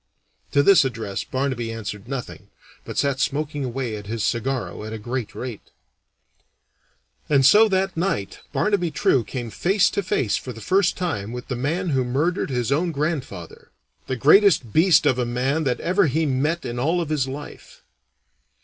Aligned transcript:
To 0.53 0.63
this 0.63 0.83
address 0.83 1.23
Barnaby 1.23 1.71
answered 1.71 2.07
nothing, 2.07 2.47
but 2.85 2.97
sat 2.97 3.19
smoking 3.19 3.63
away 3.63 3.95
at 3.95 4.07
his 4.07 4.23
cigarro 4.23 4.83
at 4.83 4.93
a 4.93 4.97
great 4.97 5.35
rate. 5.35 5.69
And 7.29 7.45
so 7.45 7.69
that 7.69 7.95
night 7.95 8.39
Barnaby 8.51 8.89
True 8.89 9.23
came 9.23 9.51
face 9.51 9.91
to 9.91 10.01
face 10.01 10.37
for 10.37 10.53
the 10.53 10.59
first 10.59 10.97
time 10.97 11.31
with 11.33 11.49
the 11.49 11.55
man 11.55 11.89
who 11.89 12.03
murdered 12.03 12.49
his 12.49 12.71
own 12.71 12.91
grandfather 12.91 13.69
the 14.07 14.15
greatest 14.15 14.73
beast 14.73 15.05
of 15.05 15.19
a 15.19 15.23
man 15.25 15.65
that 15.65 15.79
ever 15.81 16.07
he 16.07 16.25
met 16.25 16.65
in 16.65 16.79
all 16.79 16.99
of 16.99 17.09
his 17.09 17.27
life. 17.27 17.83